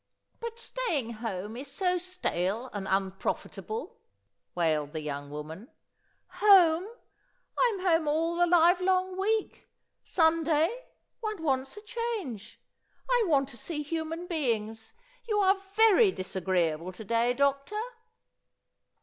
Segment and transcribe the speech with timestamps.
[0.39, 3.99] "But staying home is so stale and unprofitable,"
[4.55, 5.67] wailed the young woman.
[6.41, 6.87] "Home!
[7.55, 9.69] I'm home all the live long week!
[10.01, 10.85] Sunday,
[11.19, 12.59] one wants a change!
[13.07, 14.93] I want to see human beings!
[15.27, 17.79] You are very disagreeable to day, Doctor!"